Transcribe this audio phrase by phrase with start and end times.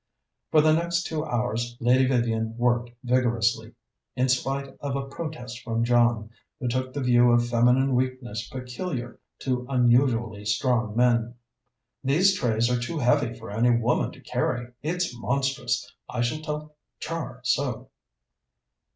[0.49, 3.75] For the next two hours Lady Vivian worked vigorously,
[4.15, 9.19] in spite of a protest from John, who took the view of feminine weakness peculiar
[9.41, 11.35] to unusually strong men.
[12.03, 14.73] "These trays are too heavy for any woman to carry!
[14.81, 15.93] It's monstrous!
[16.09, 17.91] I shall tell Char so."